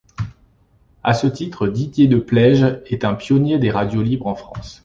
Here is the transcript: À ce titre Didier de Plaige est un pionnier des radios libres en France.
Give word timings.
À 1.03 1.13
ce 1.13 1.27
titre 1.27 1.67
Didier 1.67 2.07
de 2.07 2.17
Plaige 2.17 2.63
est 2.87 3.05
un 3.05 3.13
pionnier 3.13 3.59
des 3.59 3.69
radios 3.69 4.01
libres 4.01 4.25
en 4.25 4.33
France. 4.33 4.79